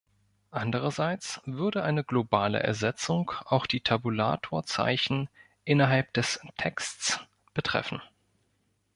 Andererseits 0.49 1.39
würde 1.45 1.83
eine 1.83 2.03
globale 2.03 2.59
Ersetzung 2.63 3.29
auch 3.45 3.67
die 3.67 3.81
Tabulatorzeichen 3.81 5.29
innerhalb 5.63 6.11
des 6.15 6.39
Texts 6.57 7.19
betreffen. 7.53 8.01